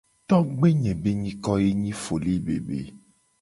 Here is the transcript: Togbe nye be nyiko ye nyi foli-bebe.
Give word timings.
Togbe 0.27 0.69
nye 0.81 0.91
be 1.01 1.09
nyiko 1.21 1.51
ye 1.63 1.69
nyi 1.81 1.91
foli-bebe. 2.03 2.79